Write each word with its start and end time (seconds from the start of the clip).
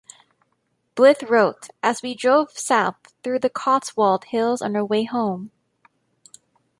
Blyth 0.95 1.29
wrote: 1.29 1.67
As 1.83 2.01
we 2.01 2.15
drove 2.15 2.57
south 2.57 3.13
through 3.21 3.37
the 3.37 3.51
Cotswold 3.51 4.23
hills 4.23 4.59
on 4.59 4.75
our 4.75 4.83
way 4.83 5.03
home... 5.03 5.51